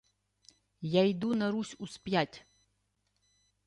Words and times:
—Я 0.81 1.01
йду 1.11 1.29
на 1.43 1.47
Русь 1.53 1.77
yсп'ять. 1.83 2.35